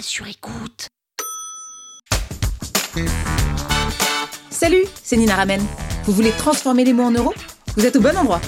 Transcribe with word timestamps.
sur 0.00 0.26
écoute. 0.26 0.88
Salut, 4.50 4.84
c'est 5.02 5.16
Nina 5.16 5.34
Ramen. 5.34 5.60
Vous 6.04 6.12
voulez 6.12 6.30
transformer 6.32 6.84
les 6.84 6.92
mots 6.92 7.04
en 7.04 7.10
euros? 7.10 7.32
Vous 7.76 7.86
êtes 7.86 7.96
au 7.96 8.00
bon 8.00 8.16
endroit. 8.16 8.40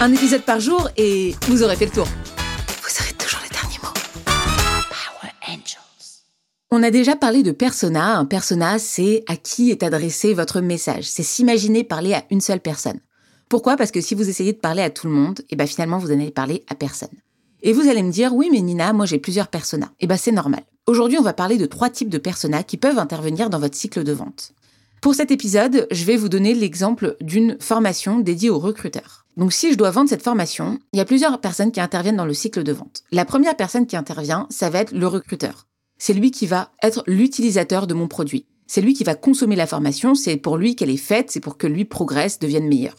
Un 0.00 0.12
épisode 0.12 0.42
par 0.42 0.60
jour 0.60 0.88
et 0.96 1.34
vous 1.48 1.62
aurez 1.62 1.76
fait 1.76 1.86
le 1.86 1.92
tour. 1.92 2.06
Vous 2.06 3.02
aurez 3.02 3.12
toujours 3.14 3.40
les 3.42 3.50
derniers 3.50 3.78
mots. 3.82 3.92
Power 4.24 5.32
Angels. 5.48 6.22
On 6.70 6.82
a 6.82 6.90
déjà 6.90 7.16
parlé 7.16 7.42
de 7.42 7.52
persona. 7.52 8.18
Un 8.18 8.26
persona, 8.26 8.78
c'est 8.78 9.24
à 9.28 9.36
qui 9.36 9.70
est 9.70 9.82
adressé 9.82 10.34
votre 10.34 10.60
message. 10.60 11.04
C'est 11.04 11.22
s'imaginer 11.22 11.84
parler 11.84 12.14
à 12.14 12.24
une 12.30 12.40
seule 12.40 12.60
personne. 12.60 13.00
Pourquoi? 13.48 13.76
Parce 13.76 13.90
que 13.90 14.00
si 14.00 14.14
vous 14.14 14.28
essayez 14.28 14.52
de 14.52 14.58
parler 14.58 14.82
à 14.82 14.90
tout 14.90 15.06
le 15.06 15.12
monde, 15.12 15.40
et 15.50 15.56
ben 15.56 15.66
finalement 15.66 15.98
vous 15.98 16.08
n'allez 16.08 16.30
parler 16.30 16.64
à 16.68 16.74
personne. 16.74 17.08
Et 17.62 17.72
vous 17.72 17.88
allez 17.88 18.02
me 18.02 18.12
dire, 18.12 18.34
oui 18.34 18.48
mais 18.52 18.60
Nina, 18.60 18.92
moi 18.92 19.06
j'ai 19.06 19.18
plusieurs 19.18 19.48
personas. 19.48 19.90
Et 20.00 20.06
ben 20.06 20.16
c'est 20.16 20.32
normal. 20.32 20.62
Aujourd'hui 20.86 21.16
on 21.18 21.22
va 21.22 21.32
parler 21.32 21.56
de 21.56 21.64
trois 21.64 21.88
types 21.88 22.10
de 22.10 22.18
personas 22.18 22.62
qui 22.62 22.76
peuvent 22.76 22.98
intervenir 22.98 23.48
dans 23.48 23.58
votre 23.58 23.74
cycle 23.74 24.04
de 24.04 24.12
vente. 24.12 24.52
Pour 25.00 25.14
cet 25.14 25.30
épisode, 25.30 25.86
je 25.90 26.04
vais 26.04 26.18
vous 26.18 26.28
donner 26.28 26.52
l'exemple 26.52 27.16
d'une 27.22 27.56
formation 27.58 28.20
dédiée 28.20 28.50
aux 28.50 28.58
recruteurs. 28.58 29.24
Donc 29.38 29.54
si 29.54 29.72
je 29.72 29.78
dois 29.78 29.90
vendre 29.90 30.10
cette 30.10 30.22
formation, 30.22 30.78
il 30.92 30.98
y 30.98 31.00
a 31.00 31.06
plusieurs 31.06 31.40
personnes 31.40 31.72
qui 31.72 31.80
interviennent 31.80 32.18
dans 32.18 32.26
le 32.26 32.34
cycle 32.34 32.62
de 32.62 32.72
vente. 32.72 33.02
La 33.12 33.24
première 33.24 33.56
personne 33.56 33.86
qui 33.86 33.96
intervient, 33.96 34.46
ça 34.50 34.68
va 34.68 34.80
être 34.80 34.92
le 34.92 35.06
recruteur. 35.06 35.68
C'est 35.96 36.12
lui 36.12 36.30
qui 36.30 36.46
va 36.46 36.70
être 36.82 37.02
l'utilisateur 37.06 37.86
de 37.86 37.94
mon 37.94 38.06
produit. 38.06 38.44
C'est 38.66 38.82
lui 38.82 38.92
qui 38.92 39.04
va 39.04 39.14
consommer 39.14 39.56
la 39.56 39.66
formation, 39.66 40.14
c'est 40.14 40.36
pour 40.36 40.58
lui 40.58 40.76
qu'elle 40.76 40.90
est 40.90 40.98
faite, 40.98 41.30
c'est 41.30 41.40
pour 41.40 41.56
que 41.56 41.66
lui 41.66 41.86
progresse, 41.86 42.38
devienne 42.38 42.68
meilleur. 42.68 42.96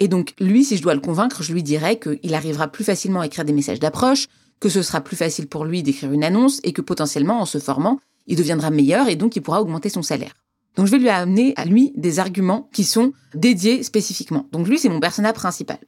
Et 0.00 0.08
donc 0.08 0.34
lui, 0.40 0.64
si 0.64 0.76
je 0.76 0.82
dois 0.82 0.94
le 0.94 1.00
convaincre, 1.00 1.44
je 1.44 1.52
lui 1.52 1.62
dirais 1.62 2.00
qu'il 2.00 2.34
arrivera 2.34 2.66
plus 2.66 2.84
facilement 2.84 3.20
à 3.20 3.26
écrire 3.26 3.44
des 3.44 3.52
messages 3.52 3.78
d'approche, 3.78 4.26
que 4.60 4.68
ce 4.68 4.82
sera 4.82 5.00
plus 5.00 5.16
facile 5.16 5.48
pour 5.48 5.64
lui 5.64 5.82
d'écrire 5.82 6.12
une 6.12 6.24
annonce 6.24 6.60
et 6.62 6.72
que 6.72 6.82
potentiellement 6.82 7.40
en 7.40 7.46
se 7.46 7.58
formant, 7.58 7.98
il 8.26 8.36
deviendra 8.36 8.70
meilleur 8.70 9.08
et 9.08 9.16
donc 9.16 9.34
il 9.36 9.42
pourra 9.42 9.60
augmenter 9.60 9.88
son 9.88 10.02
salaire. 10.02 10.34
Donc 10.76 10.86
je 10.86 10.92
vais 10.92 10.98
lui 10.98 11.08
amener 11.08 11.52
à 11.56 11.64
lui 11.64 11.92
des 11.96 12.20
arguments 12.20 12.68
qui 12.72 12.84
sont 12.84 13.12
dédiés 13.34 13.82
spécifiquement. 13.82 14.46
Donc 14.52 14.68
lui, 14.68 14.78
c'est 14.78 14.88
mon 14.88 15.00
personnage 15.00 15.34
principal. 15.34 15.78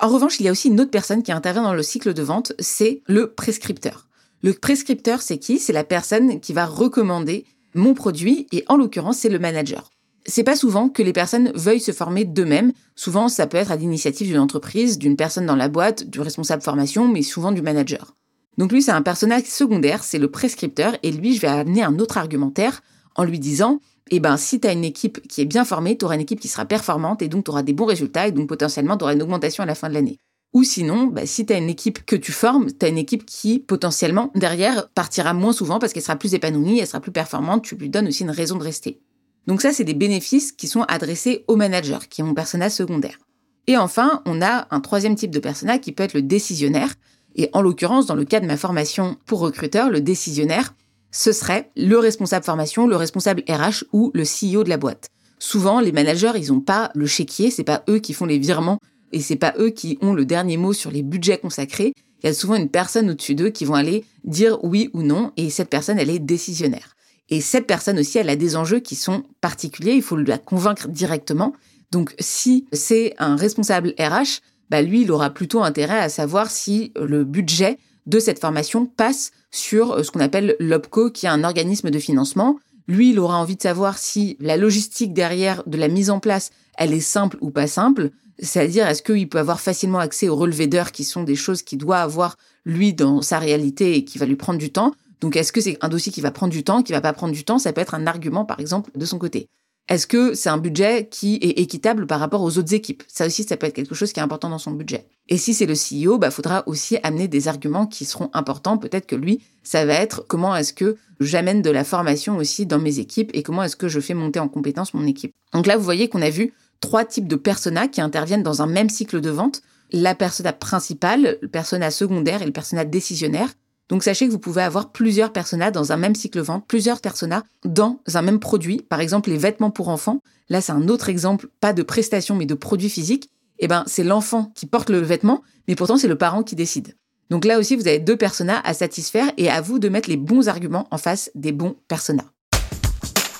En 0.00 0.08
revanche, 0.08 0.40
il 0.40 0.44
y 0.44 0.48
a 0.48 0.52
aussi 0.52 0.68
une 0.68 0.80
autre 0.80 0.90
personne 0.90 1.22
qui 1.22 1.32
intervient 1.32 1.62
dans 1.62 1.72
le 1.72 1.82
cycle 1.82 2.12
de 2.12 2.22
vente, 2.22 2.52
c'est 2.58 3.02
le 3.06 3.32
prescripteur. 3.32 4.08
Le 4.42 4.52
prescripteur, 4.52 5.22
c'est 5.22 5.38
qui? 5.38 5.58
C'est 5.58 5.72
la 5.72 5.84
personne 5.84 6.40
qui 6.40 6.52
va 6.52 6.66
recommander 6.66 7.46
mon 7.74 7.94
produit 7.94 8.46
et 8.52 8.64
en 8.68 8.76
l'occurrence, 8.76 9.18
c'est 9.18 9.30
le 9.30 9.38
manager. 9.38 9.90
C'est 10.28 10.42
pas 10.42 10.56
souvent 10.56 10.88
que 10.88 11.02
les 11.02 11.12
personnes 11.12 11.52
veuillent 11.54 11.80
se 11.80 11.92
former 11.92 12.24
d'eux-mêmes. 12.24 12.72
Souvent, 12.96 13.28
ça 13.28 13.46
peut 13.46 13.58
être 13.58 13.70
à 13.70 13.76
l'initiative 13.76 14.26
d'une 14.26 14.40
entreprise, 14.40 14.98
d'une 14.98 15.16
personne 15.16 15.46
dans 15.46 15.54
la 15.54 15.68
boîte, 15.68 16.04
du 16.04 16.20
responsable 16.20 16.62
formation, 16.62 17.06
mais 17.06 17.22
souvent 17.22 17.52
du 17.52 17.62
manager. 17.62 18.16
Donc 18.58 18.72
lui, 18.72 18.82
c'est 18.82 18.90
un 18.90 19.02
personnage 19.02 19.44
secondaire, 19.44 20.02
c'est 20.02 20.18
le 20.18 20.30
prescripteur, 20.30 20.96
et 21.02 21.12
lui, 21.12 21.34
je 21.34 21.40
vais 21.40 21.48
amener 21.48 21.82
un 21.82 21.98
autre 21.98 22.18
argumentaire 22.18 22.82
en 23.14 23.24
lui 23.24 23.38
disant, 23.38 23.80
eh 24.10 24.20
ben, 24.20 24.36
si 24.36 24.60
tu 24.60 24.66
as 24.66 24.72
une 24.72 24.84
équipe 24.84 25.26
qui 25.28 25.42
est 25.42 25.46
bien 25.46 25.64
formée, 25.64 25.96
tu 25.96 26.04
auras 26.04 26.14
une 26.14 26.20
équipe 26.20 26.40
qui 26.40 26.48
sera 26.48 26.64
performante 26.64 27.22
et 27.22 27.28
donc 27.28 27.44
tu 27.44 27.50
auras 27.50 27.62
des 27.62 27.72
bons 27.72 27.86
résultats 27.86 28.28
et 28.28 28.32
donc 28.32 28.48
potentiellement 28.48 28.96
tu 28.96 29.04
auras 29.04 29.14
une 29.14 29.22
augmentation 29.22 29.62
à 29.62 29.66
la 29.66 29.74
fin 29.74 29.88
de 29.88 29.94
l'année. 29.94 30.18
Ou 30.52 30.62
sinon, 30.62 31.06
bah, 31.06 31.26
si 31.26 31.44
tu 31.44 31.52
as 31.52 31.58
une 31.58 31.68
équipe 31.68 32.06
que 32.06 32.16
tu 32.16 32.32
formes, 32.32 32.68
tu 32.72 32.86
as 32.86 32.88
une 32.88 32.98
équipe 32.98 33.26
qui 33.26 33.58
potentiellement 33.58 34.30
derrière 34.34 34.88
partira 34.90 35.34
moins 35.34 35.52
souvent 35.52 35.78
parce 35.78 35.92
qu'elle 35.92 36.02
sera 36.02 36.16
plus 36.16 36.34
épanouie, 36.34 36.78
elle 36.78 36.86
sera 36.86 37.00
plus 37.00 37.12
performante, 37.12 37.64
tu 37.64 37.74
lui 37.74 37.90
donnes 37.90 38.08
aussi 38.08 38.22
une 38.22 38.30
raison 38.30 38.56
de 38.56 38.62
rester. 38.62 39.00
Donc 39.46 39.62
ça, 39.62 39.72
c'est 39.72 39.84
des 39.84 39.94
bénéfices 39.94 40.52
qui 40.52 40.66
sont 40.66 40.82
adressés 40.82 41.44
au 41.46 41.56
manager, 41.56 42.08
qui 42.08 42.20
est 42.20 42.24
mon 42.24 42.34
personnage 42.34 42.72
secondaire. 42.72 43.18
Et 43.66 43.76
enfin, 43.76 44.22
on 44.26 44.42
a 44.42 44.66
un 44.70 44.80
troisième 44.80 45.16
type 45.16 45.30
de 45.30 45.38
personnage 45.38 45.80
qui 45.80 45.92
peut 45.92 46.04
être 46.04 46.14
le 46.14 46.22
décisionnaire. 46.22 46.94
Et 47.34 47.50
en 47.52 47.62
l'occurrence, 47.62 48.06
dans 48.06 48.14
le 48.14 48.24
cas 48.24 48.40
de 48.40 48.46
ma 48.46 48.56
formation 48.56 49.16
pour 49.26 49.40
recruteur, 49.40 49.90
le 49.90 50.00
décisionnaire, 50.00 50.74
ce 51.10 51.32
serait 51.32 51.70
le 51.76 51.98
responsable 51.98 52.44
formation, 52.44 52.86
le 52.86 52.96
responsable 52.96 53.42
RH 53.48 53.84
ou 53.92 54.10
le 54.14 54.22
CEO 54.22 54.64
de 54.64 54.68
la 54.68 54.76
boîte. 54.76 55.08
Souvent, 55.38 55.80
les 55.80 55.92
managers, 55.92 56.32
ils 56.36 56.52
n'ont 56.52 56.60
pas 56.60 56.90
le 56.94 57.06
chéquier, 57.06 57.50
c'est 57.50 57.64
pas 57.64 57.84
eux 57.88 57.98
qui 57.98 58.14
font 58.14 58.26
les 58.26 58.38
virements 58.38 58.78
et 59.12 59.20
c'est 59.20 59.36
pas 59.36 59.54
eux 59.58 59.70
qui 59.70 59.98
ont 60.00 60.14
le 60.14 60.24
dernier 60.24 60.56
mot 60.56 60.72
sur 60.72 60.90
les 60.90 61.02
budgets 61.02 61.38
consacrés. 61.38 61.92
Il 62.22 62.26
y 62.26 62.30
a 62.30 62.34
souvent 62.34 62.54
une 62.54 62.70
personne 62.70 63.10
au-dessus 63.10 63.34
d'eux 63.34 63.50
qui 63.50 63.64
vont 63.64 63.74
aller 63.74 64.04
dire 64.24 64.58
oui 64.64 64.90
ou 64.94 65.02
non 65.02 65.32
et 65.36 65.50
cette 65.50 65.68
personne, 65.68 65.98
elle 65.98 66.10
est 66.10 66.18
décisionnaire. 66.18 66.95
Et 67.28 67.40
cette 67.40 67.66
personne 67.66 67.98
aussi, 67.98 68.18
elle 68.18 68.30
a 68.30 68.36
des 68.36 68.56
enjeux 68.56 68.80
qui 68.80 68.94
sont 68.94 69.24
particuliers, 69.40 69.94
il 69.94 70.02
faut 70.02 70.16
la 70.16 70.38
convaincre 70.38 70.88
directement. 70.88 71.54
Donc 71.90 72.14
si 72.18 72.66
c'est 72.72 73.14
un 73.18 73.36
responsable 73.36 73.94
RH, 73.98 74.40
bah 74.70 74.82
lui, 74.82 75.02
il 75.02 75.12
aura 75.12 75.30
plutôt 75.30 75.62
intérêt 75.62 75.98
à 75.98 76.08
savoir 76.08 76.50
si 76.50 76.92
le 76.96 77.24
budget 77.24 77.78
de 78.06 78.18
cette 78.18 78.40
formation 78.40 78.86
passe 78.86 79.32
sur 79.50 79.92
euh, 79.92 80.02
ce 80.02 80.10
qu'on 80.10 80.20
appelle 80.20 80.56
l'OPCO, 80.60 81.10
qui 81.10 81.26
est 81.26 81.30
un 81.30 81.44
organisme 81.44 81.90
de 81.90 81.98
financement. 81.98 82.58
Lui, 82.88 83.10
il 83.10 83.18
aura 83.18 83.38
envie 83.38 83.56
de 83.56 83.62
savoir 83.62 83.98
si 83.98 84.36
la 84.40 84.56
logistique 84.56 85.12
derrière 85.12 85.62
de 85.66 85.76
la 85.76 85.88
mise 85.88 86.10
en 86.10 86.20
place, 86.20 86.50
elle 86.78 86.92
est 86.92 87.00
simple 87.00 87.36
ou 87.40 87.50
pas 87.50 87.66
simple. 87.66 88.10
C'est-à-dire, 88.38 88.86
est-ce 88.86 89.02
qu'il 89.02 89.28
peut 89.28 89.38
avoir 89.38 89.60
facilement 89.60 89.98
accès 89.98 90.28
aux 90.28 90.36
relevés 90.36 90.66
d'heures 90.68 90.92
qui 90.92 91.04
sont 91.04 91.24
des 91.24 91.34
choses 91.34 91.62
qu'il 91.62 91.78
doit 91.78 91.98
avoir, 91.98 92.36
lui, 92.64 92.92
dans 92.92 93.22
sa 93.22 93.38
réalité 93.38 93.96
et 93.96 94.04
qui 94.04 94.18
va 94.18 94.26
lui 94.26 94.36
prendre 94.36 94.58
du 94.58 94.70
temps? 94.70 94.92
Donc, 95.20 95.36
est-ce 95.36 95.52
que 95.52 95.60
c'est 95.60 95.78
un 95.80 95.88
dossier 95.88 96.12
qui 96.12 96.20
va 96.20 96.30
prendre 96.30 96.52
du 96.52 96.64
temps, 96.64 96.82
qui 96.82 96.92
va 96.92 97.00
pas 97.00 97.12
prendre 97.12 97.32
du 97.32 97.44
temps? 97.44 97.58
Ça 97.58 97.72
peut 97.72 97.80
être 97.80 97.94
un 97.94 98.06
argument, 98.06 98.44
par 98.44 98.60
exemple, 98.60 98.90
de 98.94 99.04
son 99.04 99.18
côté. 99.18 99.48
Est-ce 99.88 100.08
que 100.08 100.34
c'est 100.34 100.48
un 100.48 100.58
budget 100.58 101.06
qui 101.08 101.36
est 101.36 101.60
équitable 101.60 102.08
par 102.08 102.18
rapport 102.18 102.42
aux 102.42 102.58
autres 102.58 102.74
équipes? 102.74 103.04
Ça 103.06 103.26
aussi, 103.26 103.44
ça 103.44 103.56
peut 103.56 103.68
être 103.68 103.74
quelque 103.74 103.94
chose 103.94 104.12
qui 104.12 104.18
est 104.18 104.22
important 104.22 104.48
dans 104.48 104.58
son 104.58 104.72
budget. 104.72 105.06
Et 105.28 105.38
si 105.38 105.54
c'est 105.54 105.66
le 105.66 105.74
CEO, 105.74 106.18
bah, 106.18 106.32
faudra 106.32 106.64
aussi 106.66 106.98
amener 107.04 107.28
des 107.28 107.46
arguments 107.46 107.86
qui 107.86 108.04
seront 108.04 108.28
importants. 108.32 108.78
Peut-être 108.78 109.06
que 109.06 109.14
lui, 109.14 109.42
ça 109.62 109.86
va 109.86 109.94
être 109.94 110.24
comment 110.26 110.56
est-ce 110.56 110.72
que 110.72 110.96
j'amène 111.20 111.62
de 111.62 111.70
la 111.70 111.84
formation 111.84 112.36
aussi 112.36 112.66
dans 112.66 112.80
mes 112.80 112.98
équipes 112.98 113.30
et 113.32 113.44
comment 113.44 113.62
est-ce 113.62 113.76
que 113.76 113.86
je 113.86 114.00
fais 114.00 114.14
monter 114.14 114.40
en 114.40 114.48
compétence 114.48 114.92
mon 114.92 115.06
équipe. 115.06 115.32
Donc 115.52 115.66
là, 115.66 115.76
vous 115.76 115.84
voyez 115.84 116.08
qu'on 116.08 116.22
a 116.22 116.30
vu 116.30 116.52
trois 116.80 117.04
types 117.04 117.28
de 117.28 117.36
personas 117.36 117.86
qui 117.86 118.00
interviennent 118.00 118.42
dans 118.42 118.62
un 118.62 118.66
même 118.66 118.90
cycle 118.90 119.20
de 119.20 119.30
vente. 119.30 119.62
La 119.92 120.16
persona 120.16 120.52
principale, 120.52 121.38
le 121.40 121.48
persona 121.48 121.92
secondaire 121.92 122.42
et 122.42 122.46
le 122.46 122.52
persona 122.52 122.84
décisionnaire. 122.84 123.50
Donc 123.88 124.02
sachez 124.02 124.26
que 124.26 124.32
vous 124.32 124.38
pouvez 124.38 124.62
avoir 124.62 124.90
plusieurs 124.90 125.32
personas 125.32 125.70
dans 125.70 125.92
un 125.92 125.96
même 125.96 126.14
cycle 126.14 126.40
vente, 126.40 126.66
plusieurs 126.66 127.00
personas 127.00 127.42
dans 127.64 128.00
un 128.14 128.22
même 128.22 128.40
produit. 128.40 128.82
Par 128.82 129.00
exemple, 129.00 129.30
les 129.30 129.36
vêtements 129.36 129.70
pour 129.70 129.88
enfants. 129.88 130.20
Là, 130.48 130.60
c'est 130.60 130.72
un 130.72 130.88
autre 130.88 131.08
exemple, 131.08 131.48
pas 131.60 131.72
de 131.72 131.82
prestation, 131.82 132.34
mais 132.34 132.46
de 132.46 132.54
produit 132.54 132.90
physique. 132.90 133.30
Eh 133.58 133.68
ben, 133.68 133.84
c'est 133.86 134.04
l'enfant 134.04 134.52
qui 134.54 134.66
porte 134.66 134.90
le 134.90 134.98
vêtement, 134.98 135.42
mais 135.66 135.76
pourtant 135.76 135.96
c'est 135.96 136.08
le 136.08 136.18
parent 136.18 136.42
qui 136.42 136.56
décide. 136.56 136.94
Donc 137.30 137.44
là 137.44 137.58
aussi, 137.58 137.74
vous 137.74 137.88
avez 137.88 137.98
deux 137.98 138.16
personas 138.16 138.60
à 138.64 138.74
satisfaire 138.74 139.30
et 139.36 139.50
à 139.50 139.60
vous 139.60 139.78
de 139.78 139.88
mettre 139.88 140.08
les 140.08 140.16
bons 140.16 140.48
arguments 140.48 140.86
en 140.90 140.98
face 140.98 141.30
des 141.34 141.52
bons 141.52 141.76
personas. 141.88 142.26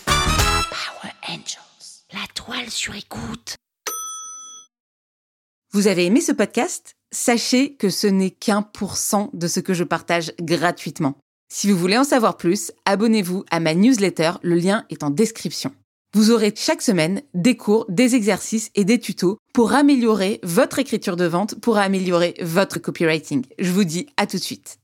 Power 0.07 1.13
Angels. 1.29 2.05
La 2.13 2.27
toile 2.35 2.71
sur 2.71 2.95
écoute. 2.95 3.57
Vous 5.77 5.89
avez 5.89 6.07
aimé 6.07 6.23
ce 6.23 6.33
podcast? 6.33 6.95
Sachez 7.13 7.75
que 7.75 7.91
ce 7.91 8.07
n'est 8.07 8.31
qu'un 8.31 8.63
pour 8.63 8.97
cent 8.97 9.29
de 9.35 9.47
ce 9.47 9.61
que 9.61 9.75
je 9.75 9.85
partage 9.85 10.33
gratuitement. 10.41 11.19
Si 11.53 11.71
vous 11.71 11.77
voulez 11.77 11.99
en 11.99 12.03
savoir 12.03 12.39
plus, 12.39 12.73
abonnez-vous 12.87 13.45
à 13.51 13.61
ma 13.61 13.75
newsletter, 13.75 14.33
le 14.41 14.55
lien 14.55 14.87
est 14.89 15.03
en 15.03 15.11
description. 15.11 15.75
Vous 16.15 16.31
aurez 16.31 16.55
chaque 16.57 16.81
semaine 16.81 17.21
des 17.35 17.59
cours, 17.59 17.85
des 17.91 18.15
exercices 18.15 18.71
et 18.75 18.87
des 18.87 18.99
tutos 18.99 19.37
pour 19.53 19.75
améliorer 19.75 20.41
votre 20.43 20.79
écriture 20.79 21.17
de 21.17 21.27
vente, 21.27 21.61
pour 21.61 21.77
améliorer 21.77 22.37
votre 22.41 22.79
copywriting. 22.79 23.45
Je 23.59 23.71
vous 23.71 23.85
dis 23.85 24.07
à 24.17 24.27
tout 24.27 24.39
de 24.39 24.43
suite. 24.43 24.79